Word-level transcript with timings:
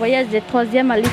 Voyage 0.00 0.28
des 0.28 0.40
troisièmes 0.40 0.90
à 0.90 0.96
l'IFU. 0.96 1.10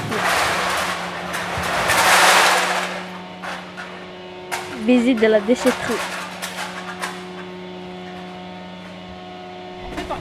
Visite 4.86 5.20
de 5.20 5.28
la 5.28 5.42
déchetterie. 5.42 5.94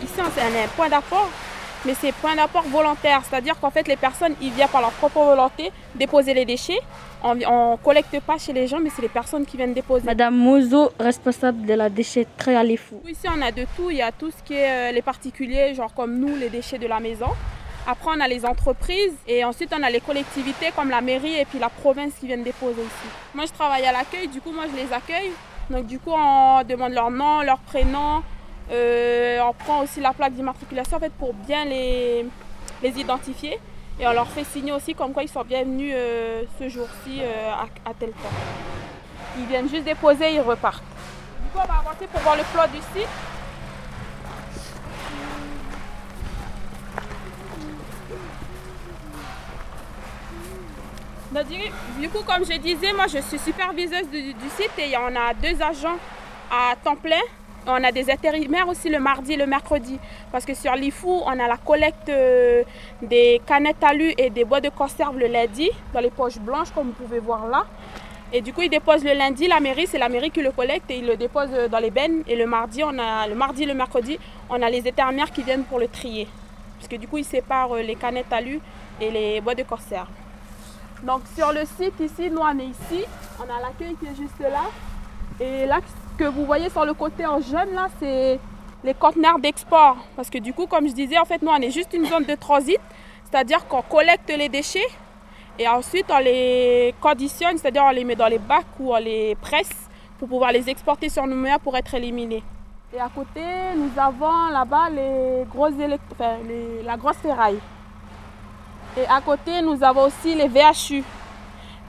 Ici, 0.03 0.21
c'est 0.35 0.41
un 0.41 0.69
point 0.75 0.89
d'apport, 0.89 1.31
mais 1.85 1.95
c'est 1.95 2.11
point 2.11 2.35
d'apport 2.35 2.65
volontaire. 2.65 3.23
C'est-à-dire 3.31 3.55
qu'en 3.61 3.71
fait, 3.71 3.87
les 3.87 3.95
personnes, 3.95 4.35
ils 4.43 4.51
viennent 4.51 4.67
par 4.67 4.81
leur 4.81 4.91
propre 4.91 5.21
volonté 5.21 5.71
déposer 5.95 6.35
les 6.35 6.45
déchets. 6.45 6.81
On 7.23 7.37
ne 7.37 7.77
collecte 7.77 8.19
pas 8.19 8.37
chez 8.37 8.53
les 8.53 8.67
gens, 8.67 8.81
mais 8.81 8.91
c'est 8.91 9.03
les 9.03 9.09
personnes 9.09 9.47
qui 9.47 9.57
viennent 9.57 9.75
déposer. 9.75 10.07
Madame 10.07 10.35
Mouzo, 10.35 10.91
responsable 10.99 11.65
de 11.67 11.75
la 11.75 11.89
déchetterie 11.89 12.57
à 12.57 12.65
l'IFU. 12.65 12.97
Ici, 13.07 13.29
on 13.33 13.41
a 13.43 13.53
de 13.53 13.65
tout. 13.77 13.93
Il 13.93 13.99
y 13.99 14.03
a 14.03 14.11
tout 14.11 14.33
ce 14.33 14.43
qui 14.43 14.55
est 14.55 14.91
euh, 14.91 14.93
les 14.93 15.03
particuliers, 15.03 15.73
genre 15.77 15.95
comme 15.95 16.19
nous, 16.19 16.35
les 16.35 16.49
déchets 16.49 16.79
de 16.79 16.89
la 16.89 16.99
maison. 16.99 17.29
Après, 17.89 18.11
on 18.17 18.21
a 18.21 18.27
les 18.27 18.45
entreprises 18.45 19.15
et 19.29 19.45
ensuite, 19.45 19.73
on 19.79 19.83
a 19.83 19.91
les 19.91 20.01
collectivités 20.01 20.73
comme 20.75 20.91
la 20.91 21.01
mairie 21.01 21.37
et 21.37 21.45
puis 21.45 21.61
la 21.61 21.69
province 21.69 22.15
qui 22.19 22.27
viennent 22.27 22.43
déposer 22.43 22.83
ici. 22.83 23.09
Moi, 23.33 23.45
je 23.47 23.53
travaille 23.53 23.85
à 23.87 23.93
l'accueil, 23.93 24.27
du 24.27 24.41
coup, 24.41 24.51
moi, 24.51 24.65
je 24.69 24.77
les 24.77 24.93
accueille. 24.93 25.31
Donc, 25.71 25.87
du 25.87 26.01
coup, 26.01 26.11
on 26.13 26.65
demande 26.65 26.93
leur 26.93 27.13
nom, 27.13 27.43
leur 27.43 27.59
prénom. 27.59 28.23
Euh, 28.73 29.39
on 29.41 29.53
prend 29.53 29.83
aussi 29.85 30.01
la 30.01 30.13
plaque 30.13 30.33
d'immatriculation 30.33 30.97
en 30.97 31.01
fait, 31.01 31.13
pour 31.13 31.33
bien 31.33 31.65
les, 31.65 32.27
les 32.83 33.01
identifier. 33.01 33.61
Et 34.01 34.07
on 34.07 34.13
leur 34.13 34.27
fait 34.29 34.45
signer 34.45 34.73
aussi 34.73 34.93
comme 34.95 35.13
quoi 35.13 35.23
ils 35.23 35.29
sont 35.29 35.45
bienvenus 35.45 35.93
euh, 35.95 36.43
ce 36.59 36.69
jour-ci 36.69 37.21
euh, 37.21 37.53
à, 37.53 37.89
à, 37.89 37.95
tel 37.95 38.11
temps. 38.11 38.35
Ils 39.39 39.47
viennent 39.47 39.69
juste 39.69 39.85
déposer, 39.85 40.35
ils 40.35 40.41
repartent. 40.41 40.83
Du 40.83 41.51
coup, 41.51 41.59
on 41.63 41.73
va 41.73 41.79
avancer 41.79 42.07
pour 42.13 42.21
voir 42.21 42.37
le 42.37 42.43
plot 42.43 42.67
du 42.73 42.83
site. 42.99 43.09
Du 51.45 52.09
coup, 52.09 52.23
comme 52.25 52.45
je 52.45 52.57
disais, 52.59 52.93
moi 52.95 53.07
je 53.09 53.19
suis 53.19 53.39
superviseuse 53.39 54.09
du, 54.11 54.49
site 54.57 54.73
et 54.79 54.97
on 54.97 55.15
a 55.15 55.35
deux 55.35 55.61
agents 55.63 55.97
à 56.51 56.75
temps 56.77 56.97
plein. 56.97 57.21
On 57.67 57.83
a 57.83 57.91
des 57.91 58.09
intérimaires 58.11 58.69
aussi 58.69 58.89
le 58.89 59.01
mardi 59.01 59.33
et 59.33 59.37
le 59.37 59.47
mercredi. 59.47 59.99
Parce 60.31 60.45
que 60.45 60.55
sur 60.55 60.73
l'IFU, 60.75 61.07
on 61.07 61.27
a 61.27 61.49
la 61.49 61.57
collecte 61.57 62.09
euh, 62.09 62.63
des 63.03 63.41
canettes 63.45 63.83
alu 63.83 64.15
et 64.17 64.31
des 64.31 64.45
bois 64.45 64.61
de 64.61 64.69
conserve 64.69 65.19
le 65.19 65.27
lundi, 65.27 65.69
dans 65.93 65.99
les 65.99 66.11
poches 66.11 66.39
blanches, 66.39 66.71
comme 66.73 66.87
vous 66.87 67.05
pouvez 67.05 67.19
voir 67.19 67.49
là. 67.49 67.67
Et 68.33 68.41
du 68.41 68.53
coup, 68.53 68.63
ils 68.63 68.71
déposent 68.71 69.05
le 69.05 69.15
lundi, 69.15 69.49
la 69.49 69.59
mairie, 69.59 69.87
c'est 69.89 69.99
la 69.99 70.09
mairie 70.09 70.31
qui 70.31 70.43
le 70.43 70.53
collecte 70.53 70.91
et 70.91 70.99
ils 70.99 71.07
le 71.07 71.17
déposent 71.17 71.69
dans 71.71 71.79
les 71.81 71.91
bennes. 71.91 72.23
Et 72.29 72.37
le 72.37 72.47
mardi, 72.47 72.85
on 72.85 72.99
a, 72.99 73.27
le 73.27 73.35
mardi 73.35 73.65
et 73.65 73.67
le 73.67 73.75
mercredi, 73.75 74.17
on 74.49 74.63
a 74.63 74.71
les 74.71 74.87
intérimaires 74.87 75.33
qui 75.33 75.43
viennent 75.43 75.65
pour 75.65 75.81
le 75.81 75.89
trier. 75.89 76.29
Parce 76.79 76.89
que 76.89 76.97
du 76.97 77.09
coup, 77.09 77.19
ils 77.19 77.25
séparent 77.25 77.75
euh, 77.75 77.83
les 77.83 77.97
canettes 77.97 78.33
alu 78.33 78.61
et 79.01 79.11
les 79.11 79.41
bois 79.41 79.57
de 79.57 79.65
conserve. 79.65 80.09
Donc 81.07 81.21
sur 81.37 81.53
le 81.53 81.61
site 81.65 82.01
ici, 82.01 82.29
nous 82.31 82.41
on 82.41 82.59
est 82.59 82.65
ici, 82.65 83.05
on 83.39 83.45
a 83.45 83.61
l'accueil 83.61 83.95
qui 83.95 84.07
est 84.07 84.17
juste 84.17 84.41
là. 84.41 84.65
Et 85.39 85.65
là, 85.65 85.79
ce 85.79 86.25
que 86.25 86.29
vous 86.29 86.45
voyez 86.45 86.69
sur 86.69 86.85
le 86.85 86.95
côté 86.95 87.25
en 87.25 87.41
jaune 87.41 87.73
là, 87.75 87.87
c'est 88.01 88.41
les 88.83 88.95
conteneurs 88.95 89.39
d'export. 89.39 89.99
Parce 90.17 90.29
que 90.29 90.39
du 90.39 90.53
coup, 90.53 90.67
comme 90.67 90.89
je 90.89 90.93
disais, 90.93 91.17
en 91.17 91.25
fait, 91.25 91.41
nous 91.43 91.51
on 91.51 91.61
est 91.61 91.71
juste 91.71 91.95
une 91.95 92.07
zone 92.07 92.25
de 92.25 92.35
transit, 92.35 92.81
c'est-à-dire 93.23 93.69
qu'on 93.69 93.83
collecte 93.83 94.29
les 94.37 94.49
déchets 94.49 94.89
et 95.61 95.69
ensuite 95.69 96.07
on 96.11 96.19
les 96.19 96.93
conditionne, 97.01 97.57
c'est-à-dire 97.57 97.85
on 97.85 97.91
les 97.91 98.03
met 98.03 98.17
dans 98.17 98.27
les 98.27 98.41
bacs 98.41 98.67
ou 98.81 98.93
on 98.93 98.99
les 98.99 99.37
presse 99.37 99.89
pour 100.19 100.27
pouvoir 100.27 100.51
les 100.51 100.69
exporter 100.69 101.09
sur 101.09 101.25
Nouméa 101.25 101.61
pour 101.61 101.77
être 101.77 101.95
éliminés. 101.95 102.43
Et 102.93 102.99
à 102.99 103.09
côté, 103.15 103.45
nous 103.77 103.93
avons 103.97 104.49
là-bas 104.51 104.91
les 104.91 105.45
grosses 105.49 105.75
enfin, 106.11 106.39
les, 106.49 106.83
la 106.83 106.97
grosse 106.97 107.19
ferraille. 107.19 107.61
Et 108.97 109.07
à 109.09 109.21
côté, 109.21 109.61
nous 109.63 109.83
avons 109.85 110.05
aussi 110.05 110.35
les 110.35 110.49
VHU. 110.49 111.05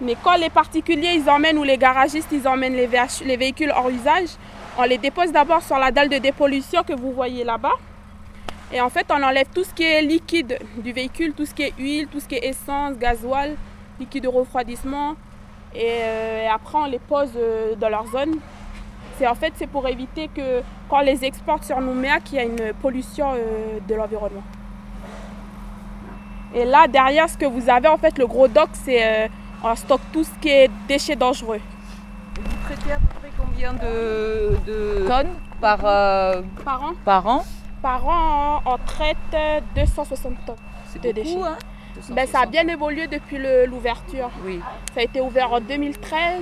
Mais 0.01 0.15
quand 0.21 0.35
les 0.35 0.49
particuliers, 0.49 1.13
ils 1.15 1.29
emmènent, 1.29 1.57
ou 1.57 1.63
les 1.63 1.77
garagistes, 1.77 2.29
ils 2.31 2.47
emmènent 2.47 2.75
les, 2.75 2.87
véhicules 3.37 3.71
hors 3.75 3.89
usage, 3.89 4.29
on 4.77 4.83
les 4.83 4.97
dépose 4.97 5.31
d'abord 5.31 5.63
sur 5.63 5.77
la 5.77 5.89
dalle 5.89 6.09
de 6.09 6.17
dépollution 6.17 6.83
que 6.83 6.93
vous 6.93 7.13
voyez 7.13 7.43
là-bas. 7.43 7.73
Et 8.71 8.81
en 8.81 8.89
fait, 8.89 9.07
on 9.09 9.23
enlève 9.23 9.47
tout 9.53 9.63
ce 9.63 9.73
qui 9.73 9.83
est 9.83 10.01
liquide 10.01 10.59
du 10.77 10.91
véhicule, 10.91 11.33
tout 11.33 11.45
ce 11.45 11.53
qui 11.53 11.63
est 11.63 11.73
huile, 11.79 12.07
tout 12.07 12.19
ce 12.19 12.27
qui 12.27 12.35
est 12.35 12.45
essence, 12.45 12.97
gasoil, 12.97 13.55
liquide 13.99 14.23
de 14.23 14.27
refroidissement. 14.27 15.15
Et, 15.73 15.85
euh, 15.85 16.47
après, 16.53 16.77
on 16.77 16.85
les 16.85 16.99
pose 16.99 17.31
euh, 17.37 17.75
dans 17.75 17.89
leur 17.89 18.05
zone. 18.07 18.35
C'est 19.17 19.27
en 19.27 19.35
fait, 19.35 19.53
c'est 19.55 19.67
pour 19.67 19.87
éviter 19.87 20.27
que 20.27 20.61
quand 20.89 20.97
on 20.97 21.01
les 21.01 21.23
exporte 21.23 21.63
sur 21.63 21.79
Nouméa, 21.79 22.19
qu'il 22.19 22.37
y 22.37 22.41
ait 22.41 22.45
une 22.45 22.73
pollution 22.81 23.31
euh, 23.33 23.79
de 23.87 23.95
l'environnement. 23.95 24.43
Et 26.53 26.65
là, 26.65 26.87
derrière 26.87 27.29
ce 27.29 27.37
que 27.37 27.45
vous 27.45 27.69
avez, 27.69 27.87
en 27.87 27.97
fait, 27.97 28.17
le 28.17 28.25
gros 28.27 28.47
dock, 28.47 28.69
c'est 28.73 29.25
euh, 29.25 29.27
on 29.63 29.75
stocke 29.75 30.01
tout 30.13 30.23
ce 30.23 30.29
qui 30.41 30.49
est 30.49 30.69
déchets 30.87 31.15
dangereux. 31.15 31.59
Vous 32.35 32.43
traitez 32.65 32.91
à 32.93 32.97
peu 32.97 33.07
près 33.19 33.31
combien 33.37 33.73
de, 33.73 34.55
de 34.65 35.07
tonnes 35.07 35.33
par, 35.59 35.79
euh, 35.83 36.41
par 36.63 36.83
an 36.83 36.91
Par 37.03 37.27
an, 37.27 37.43
Par 37.81 38.07
an, 38.07 38.61
on 38.65 38.77
traite 38.85 39.17
260 39.75 40.33
tonnes 40.45 40.55
C'est 40.87 41.01
de 41.01 41.07
beaucoup, 41.11 41.23
déchets. 41.23 41.39
hein? 41.41 41.57
Ben, 42.11 42.27
ça 42.27 42.41
a 42.41 42.45
bien 42.45 42.67
évolué 42.67 43.07
depuis 43.07 43.39
l'ouverture. 43.67 44.29
Oui. 44.45 44.61
Ça 44.93 44.99
a 44.99 45.03
été 45.03 45.19
ouvert 45.19 45.51
en 45.51 45.59
2013. 45.59 46.41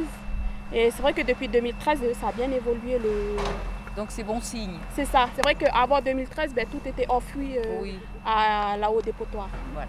Et 0.73 0.91
c'est 0.91 1.01
vrai 1.01 1.13
que 1.13 1.21
depuis 1.21 1.47
2013, 1.47 1.99
ça 2.19 2.27
a 2.27 2.31
bien 2.33 2.51
évolué. 2.51 2.99
Le... 3.01 3.37
Donc 3.95 4.07
c'est 4.09 4.23
bon 4.23 4.41
signe. 4.41 4.77
C'est 4.93 5.05
ça. 5.05 5.27
C'est 5.35 5.41
vrai 5.41 5.55
qu'avant 5.55 6.01
2013, 6.01 6.53
ben, 6.53 6.65
tout 6.69 6.81
était 6.85 7.05
enfoui 7.09 7.57
euh, 7.57 7.79
Oui, 7.81 7.97
à 8.25 8.75
là-haut 8.77 9.01
des 9.01 9.13
potoirs. 9.13 9.49
voilà. 9.73 9.87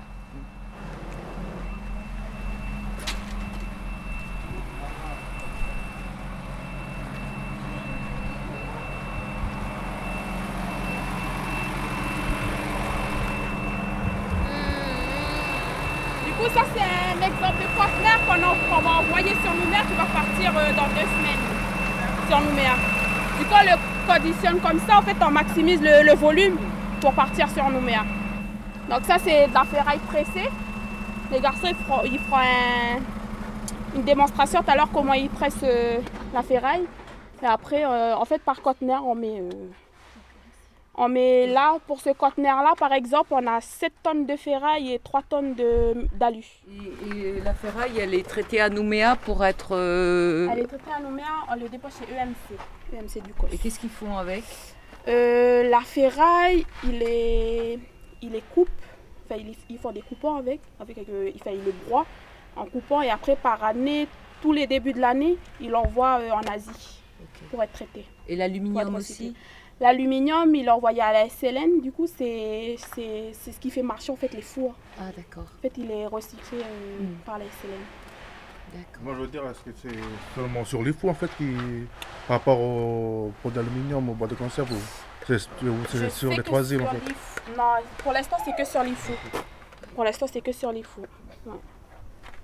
Du 16.27 16.33
coup, 16.33 16.49
ça, 16.55 16.63
c'est 16.75 16.83
un 16.83 17.27
exemple 17.27 17.63
de 17.63 17.69
qu'on 18.27 18.43
en- 18.43 18.57
qu'on 18.69 18.81
va 18.83 18.99
envoyer 19.01 19.35
sur 19.43 19.53
Nouméa 19.55 19.83
qui 19.89 19.95
va 19.95 20.05
partir 20.07 20.51
euh, 20.57 20.73
dans 20.73 20.89
deux 20.95 21.07
semaines 21.17 21.45
sur 22.29 22.41
Nouméa. 22.41 22.75
Du 23.39 23.45
coup, 23.45 23.55
le 23.63 23.96
conditionne 24.07 24.61
comme 24.61 24.81
ça. 24.87 24.99
En 24.99 25.03
fait, 25.03 25.17
on 25.21 25.31
maximise 25.31 25.81
le, 25.83 26.15
volume 26.15 26.57
pour 27.01 27.13
partir 27.13 27.49
sur 27.51 27.69
Nouméa. 27.69 28.05
Donc 28.91 29.01
ça, 29.05 29.17
c'est 29.19 29.49
de 29.49 29.55
la 29.55 29.65
ferraille 29.65 30.01
pressée. 30.07 30.49
Les 31.33 31.41
garçons, 31.41 31.69
ils 31.69 31.75
feront, 31.75 32.03
ils 32.05 32.21
une 33.97 34.03
démonstration 34.03 34.63
tout 34.63 34.71
à 34.71 34.77
l'heure 34.77 34.91
comment 34.93 35.15
ils 35.15 35.31
pressent 35.31 35.57
euh, 35.65 35.99
la 36.33 36.43
ferraille. 36.43 36.85
Et 37.43 37.47
après, 37.47 37.85
euh, 37.85 38.15
en 38.17 38.25
fait, 38.25 38.41
par 38.43 38.61
conteneur, 38.63 39.07
on 39.07 39.15
met... 39.15 39.41
euh, 39.41 39.51
on 40.97 41.09
met 41.09 41.47
là, 41.47 41.77
pour 41.87 42.01
ce 42.01 42.11
conteneur-là, 42.11 42.73
par 42.79 42.93
exemple, 42.93 43.29
on 43.33 43.47
a 43.47 43.61
7 43.61 43.93
tonnes 44.03 44.27
de 44.27 44.37
ferraille 44.37 44.93
et 44.95 44.99
3 44.99 45.23
tonnes 45.29 45.55
de- 45.55 46.07
d'alu. 46.15 46.45
Et, 46.69 47.17
et 47.37 47.41
la 47.43 47.53
ferraille, 47.55 47.99
elle 47.99 48.15
est 48.15 48.27
traitée 48.27 48.61
à 48.61 48.69
Nouméa 48.71 49.17
pour 49.17 49.45
être... 49.45 49.77
euh, 49.77 50.49
Elle 50.53 50.61
est 50.61 50.67
traitée 50.67 50.91
à 50.97 51.01
Nouméa, 51.01 51.25
on 51.51 51.55
le 51.57 51.69
dépose 51.69 51.93
chez 51.99 52.13
EMC, 52.15 52.59
EMC 52.95 53.23
du. 53.23 53.33
Et 53.53 53.59
qu'est-ce 53.59 53.79
qu'ils 53.79 53.91
font 53.91 54.17
avec? 54.17 54.45
Euh, 55.09 55.69
la 55.69 55.81
ferraille, 55.81 56.65
il 56.85 57.03
est, 57.03 57.79
il 58.23 58.35
est 58.35 58.45
coupe, 58.55 58.69
enfin, 59.29 59.41
il- 59.41 59.55
ils 59.69 59.79
font 59.79 59.93
des 59.93 60.03
coupons 60.03 60.35
avec, 60.37 60.61
avec 60.81 60.99
euh, 61.09 61.31
enfin, 61.37 61.51
il 61.53 61.65
le 61.65 61.73
broie 61.87 62.07
en 62.57 62.65
coupant 62.65 63.03
et 63.03 63.11
après 63.11 63.37
par 63.37 63.63
année, 63.63 64.09
tous 64.43 64.53
les 64.53 64.67
débuts 64.67 64.93
de 64.95 65.01
l'année, 65.01 65.37
il 65.61 65.71
l'envoie 65.71 66.21
euh, 66.21 66.31
en 66.31 66.41
Asie 66.53 67.01
pour 67.51 67.63
être 67.63 67.73
traité. 67.73 68.05
Et 68.29 68.35
l'aluminium 68.35 68.95
aussi? 68.97 69.35
L'aluminium, 69.81 70.55
il 70.55 70.71
envoyé 70.71 71.03
à 71.03 71.13
la 71.13 71.27
SLN, 71.29 71.81
du 71.83 71.93
coup, 71.93 72.07
c'est 72.07 72.77
c'est- 72.95 73.31
c'est 73.33 73.53
ce 73.53 73.61
qui 73.61 73.71
fait 73.71 73.83
marcher 73.83 74.11
en 74.11 74.17
fait 74.17 74.33
les 74.33 74.41
fours. 74.41 74.75
Ah 74.99 75.11
d'accord, 75.15 75.45
En 75.59 75.61
fait, 75.61 75.73
il 75.77 75.91
est 75.91 76.07
recyclé 76.07 76.59
euh, 76.63 77.03
Mm. 77.03 77.15
par 77.27 77.39
la 77.39 77.45
SLN. 77.45 77.85
d'accord. 78.73 79.03
Moi, 79.03 79.15
je 79.17 79.21
veux 79.21 79.27
dire, 79.29 79.43
est-ce 79.51 79.61
que 79.61 79.71
c'est 79.83 79.99
seulement 80.35 80.65
sur 80.65 80.83
les 80.83 80.93
fous, 80.95 81.09
en 81.11 81.15
fait, 81.15 81.31
qui, 81.37 81.49
par 82.27 82.39
rapport 82.39 82.59
au 82.61 83.33
pot 83.43 83.51
d'aluminium, 83.51 84.09
au 84.09 84.15
bois 84.15 84.27
de 84.29 84.35
conserve, 84.35 84.73
ou 84.73 84.77
c'est 85.29 86.11
sur 86.11 86.31
les 86.31 86.37
que 86.37 86.43
trois 86.43 86.73
îles, 86.73 86.83
en 86.83 86.87
fait? 86.87 87.15
Non, 87.57 87.75
pour 87.99 88.13
l'instant, 88.13 88.37
c'est 88.45 88.57
que 88.57 88.65
sur 88.65 88.83
l'IFU. 88.83 89.13
Pour 89.95 90.05
l'instant, 90.05 90.27
c'est 90.33 90.41
que 90.41 90.53
sur 90.53 90.73
l'IFU. 90.73 91.01
Ouais. 91.47 91.53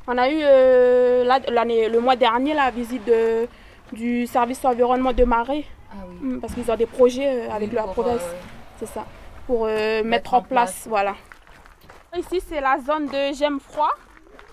On 0.07 0.19
a 0.19 0.29
eu 0.31 0.39
euh, 0.43 1.25
là, 1.25 1.39
l'année, 1.49 1.89
le 1.89 2.01
mois 2.01 2.17
dernier 2.17 2.55
la 2.55 2.71
visite 2.71 3.05
de- 3.07 3.47
du 3.93 4.27
service 4.27 4.65
environnement 4.65 5.13
de 5.13 5.25
Marais, 5.25 5.65
parce 6.41 6.55
qu'ils 6.55 6.71
ont 6.71 6.77
des 6.77 6.87
projets 6.87 7.49
euh, 7.49 7.53
avec 7.53 7.71
Oui, 7.71 7.75
leur 7.77 7.93
province, 7.93 8.23
euh, 8.23 8.35
c'est 8.79 8.87
ça, 8.87 9.05
pour 9.47 9.67
euh, 9.67 10.03
mettre, 10.05 10.35
en 10.35 10.43
place, 10.43 10.87
Voilà. 10.89 11.15
Ici, 12.17 12.41
c'est 12.47 12.61
la 12.61 12.79
zone 12.79 13.07
de 13.07 13.33
gemme 13.35 13.59
froid. 13.59 13.91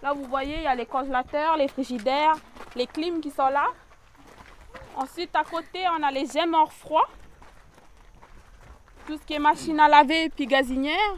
Là, 0.02 0.14
vous 0.14 0.24
voyez, 0.30 0.56
il 0.58 0.64
y 0.64 0.68
a 0.68 0.76
les 0.76 0.86
congélateurs, 0.86 1.58
les 1.58 1.68
frigidaires, 1.68 2.36
les 2.76 2.88
clims 2.88 3.20
qui 3.20 3.30
sont 3.32 3.50
là. 3.50 3.66
Ensuite, 4.96 5.36
à 5.36 5.44
côté, 5.44 5.80
on 5.98 6.02
a 6.04 6.10
les 6.12 6.26
gemmes 6.26 6.54
hors 6.54 6.72
froid. 6.72 7.08
Tout 9.08 9.18
ce 9.18 9.26
qui 9.26 9.34
est 9.34 9.40
machine 9.40 9.80
à 9.80 9.88
laver 9.90 10.26
et 10.26 10.30
puis 10.30 10.46
gazinière. 10.46 11.16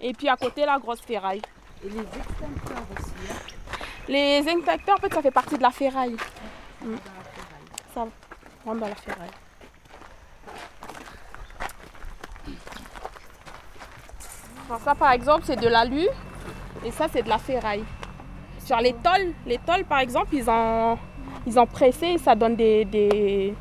Et 0.00 0.12
puis 0.12 0.28
à 0.28 0.36
côté, 0.36 0.64
la 0.66 0.78
grosse 0.78 1.00
ferraille. 1.00 1.42
Et 1.84 1.88
les 1.90 2.00
extincteurs 2.00 2.84
aussi. 2.98 3.12
hein, 3.30 3.36
Les 4.08 4.48
extincteurs, 4.48 4.96
en 4.96 5.00
fait, 5.00 5.14
ça 5.14 5.22
fait 5.22 5.30
partie 5.30 5.56
de 5.56 5.62
la 5.62 5.70
ferraille. 5.70 6.16
Mm. 6.82 6.86
dans 6.86 6.90
la 6.92 6.96
ferraille. 6.96 7.68
Ça 7.94 8.06
rentre 8.64 8.80
dans 8.80 8.88
la 8.88 8.94
ferraille. 8.94 9.30
Alors 14.68 14.80
ça, 14.82 14.94
par 14.94 15.12
exemple, 15.12 15.44
c'est 15.46 15.56
de 15.56 15.68
l'alu. 15.68 16.06
Et 16.84 16.90
ça, 16.92 17.06
c'est 17.12 17.22
de 17.22 17.28
la 17.28 17.38
ferraille. 17.38 17.84
Sur 18.64 18.78
les 18.78 18.92
tôles, 18.92 19.34
les 19.46 19.58
tôles, 19.58 19.84
par 19.84 19.98
exemple, 19.98 20.28
ils 20.34 20.48
ont, 20.48 20.96
ils 21.46 21.58
ont 21.58 21.66
pressé 21.66 22.06
et 22.06 22.18
ça 22.18 22.34
donne 22.34 22.54
des, 22.56 22.84
des, 22.84 23.54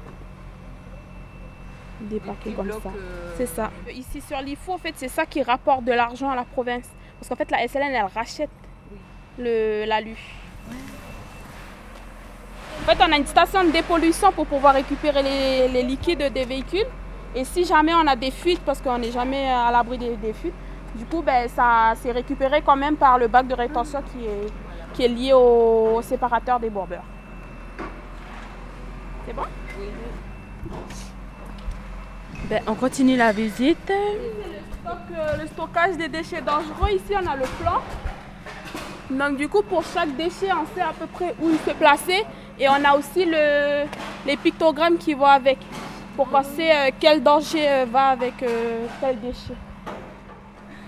des 2.01 2.19
paquets 2.19 2.51
comme 2.53 2.71
ça. 2.71 2.89
euh, 2.95 3.33
C'est 3.37 3.47
ça. 3.47 3.71
Ici 3.91 4.21
sur 4.21 4.39
l'IFO, 4.39 4.73
en 4.73 4.77
fait, 4.77 4.93
c'est 4.95 5.07
ça 5.07 5.25
qui 5.25 5.41
rapporte 5.41 5.83
de 5.83 5.91
l'argent 5.91 6.29
à 6.29 6.35
la 6.35 6.43
province. 6.43 6.87
Parce 7.19 7.27
qu'en 7.27 7.35
fait, 7.35 7.49
la 7.51 7.67
SLN, 7.67 7.91
elle 7.93 8.05
rachète 8.13 8.49
le, 9.37 9.85
l'alu. 9.85 10.15
Fait, 12.95 13.03
on 13.07 13.11
a 13.11 13.17
une 13.17 13.25
station 13.25 13.63
de 13.63 13.71
dépollution 13.71 14.31
pour 14.31 14.45
pouvoir 14.45 14.73
récupérer 14.73 15.21
les, 15.23 15.67
les 15.67 15.83
liquides 15.83 16.31
des 16.33 16.45
véhicules. 16.45 16.87
Et 17.35 17.43
si 17.45 17.63
jamais 17.65 17.93
on 17.93 18.07
a 18.07 18.15
des 18.15 18.31
fuites, 18.31 18.61
parce 18.61 18.81
qu'on 18.81 18.97
n'est 18.97 19.11
jamais 19.11 19.49
à 19.49 19.71
l'abri 19.71 19.97
des, 19.97 20.15
des 20.15 20.33
fuites, 20.33 20.53
du 20.95 21.05
coup, 21.05 21.21
ben, 21.21 21.47
ça 21.47 21.93
c'est 22.01 22.11
récupéré 22.11 22.63
quand 22.65 22.75
même 22.75 22.95
par 22.95 23.17
le 23.19 23.27
bac 23.27 23.47
de 23.47 23.53
rétention 23.53 24.01
qui 24.11 24.25
est, 24.25 24.47
qui 24.93 25.03
est 25.05 25.07
lié 25.07 25.33
au, 25.33 25.97
au 25.97 26.01
séparateur 26.01 26.59
des 26.59 26.69
bourbeurs. 26.69 27.03
C'est 29.25 29.33
bon? 29.33 29.43
Ben, 32.49 32.63
on 32.65 32.73
continue 32.73 33.15
la 33.15 33.31
visite. 33.31 33.91
Euh, 33.91 35.37
le 35.39 35.45
stockage 35.47 35.97
des 35.97 36.07
déchets 36.07 36.41
dangereux, 36.41 36.89
ici 36.89 37.13
on 37.13 37.27
a 37.27 37.35
le 37.35 37.45
plan. 37.61 37.79
Donc 39.11 39.37
du 39.37 39.47
coup 39.47 39.61
pour 39.61 39.83
chaque 39.83 40.15
déchet 40.15 40.49
on 40.51 40.65
sait 40.75 40.81
à 40.81 40.93
peu 40.99 41.05
près 41.05 41.35
où 41.39 41.49
il 41.49 41.59
se 41.59 41.75
placer 41.75 42.25
et 42.59 42.67
on 42.69 42.83
a 42.83 42.95
aussi 42.97 43.25
le, 43.25 43.85
les 44.25 44.37
pictogrammes 44.37 44.97
qui 44.97 45.13
vont 45.13 45.25
avec 45.25 45.57
pour 46.15 46.27
sait 46.43 46.71
euh, 46.75 46.91
quel 46.99 47.23
danger 47.23 47.65
euh, 47.67 47.85
va 47.89 48.07
avec 48.07 48.43
euh, 48.43 48.85
tel 48.99 49.19
déchet. 49.21 49.53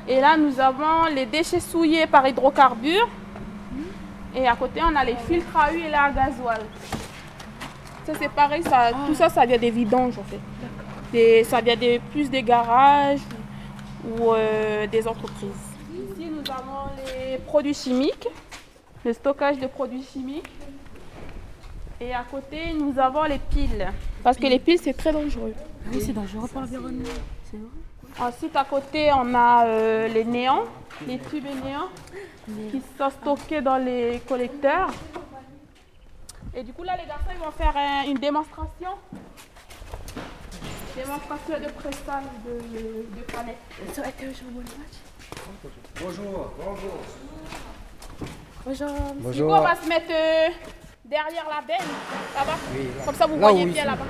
Et 0.08 0.20
là 0.20 0.36
nous 0.38 0.60
avons 0.60 1.06
les 1.14 1.26
déchets 1.26 1.60
souillés 1.62 2.06
par 2.08 2.28
hydrocarbures 2.28 3.08
et 4.36 4.48
à 4.48 4.56
côté 4.56 4.82
on 4.84 4.96
a 4.96 5.04
les 5.06 5.16
filtres 5.16 5.56
à 5.58 5.72
huile 5.72 5.92
et 5.92 5.94
à 5.94 6.10
gasoil. 6.12 6.62
Ça 8.06 8.14
c'est 8.20 8.30
pareil, 8.32 8.64
ça, 8.64 8.92
tout 9.08 9.14
ça 9.16 9.30
ça 9.30 9.46
vient 9.46 9.58
des 9.58 9.70
vidanges 9.72 10.18
en 10.18 10.24
fait. 10.24 10.40
Des- 11.14 11.44
ça 11.44 11.62
vient 11.62 11.76
des, 11.76 12.00
plus 12.12 12.30
des 12.30 12.42
garages 12.44 13.20
ou 14.18 14.32
euh, 14.34 14.88
des 14.88 15.08
entreprises. 15.08 15.50
Ici, 15.94 16.28
nous 16.32 16.52
avons 16.52 16.90
les 17.06 17.38
produits 17.38 17.74
chimiques, 17.74 18.28
le 19.06 19.14
stockage 19.14 19.60
de 19.60 19.68
produits 19.68 20.04
chimiques. 20.12 20.50
Et 22.02 22.14
à 22.16 22.24
côté, 22.24 22.74
nous 22.74 22.98
avons 22.98 23.24
les 23.26 23.38
piles. 23.38 23.88
Parce 24.24 24.36
que 24.38 24.48
les 24.48 24.58
piles, 24.58 24.80
c'est 24.82 24.94
très 24.94 25.14
dangereux. 25.14 25.54
Oui, 25.92 26.02
c'est 26.04 26.14
dangereux 26.14 26.48
pour 26.48 26.62
l'environnement. 26.62 27.04
C'est 27.50 27.58
vrai. 27.58 28.28
Ensuite, 28.28 28.56
à 28.56 28.66
côté, 28.66 29.12
on 29.14 29.34
a 29.36 29.68
euh, 29.68 30.08
les 30.08 30.26
néants, 30.26 30.64
les 31.08 31.20
tubes 31.20 31.46
néants 31.64 31.90
qui 32.72 32.82
sont 32.98 33.10
stockés 33.12 33.62
dans 33.62 33.78
les 33.78 34.20
collecteurs. 34.28 34.90
Et 36.56 36.64
du 36.64 36.74
coup, 36.74 36.82
là, 36.84 36.98
les 36.98 37.08
garçons, 37.08 37.30
ils 37.32 37.40
vont 37.40 37.52
faire 37.52 37.76
une 38.08 38.18
démonstration. 38.18 38.90
Démonstration 40.96 41.60
de 41.60 41.72
pressage 41.72 42.24
de, 42.46 43.16
de 43.16 43.24
palette. 43.32 43.58
Bonjour. 48.66 49.32
Du 49.32 49.44
coup, 49.44 49.50
on 49.50 49.62
va 49.62 49.76
se 49.76 49.88
mettre 49.88 50.12
euh, 50.12 50.50
derrière 51.12 51.46
la 51.50 51.62
benne, 51.62 51.92
là-bas. 52.34 52.58
Comme 53.06 53.16
ça, 53.16 53.26
vous 53.26 53.38
voyez 53.38 53.66
bien 53.66 53.84
là-bas. 53.86 54.06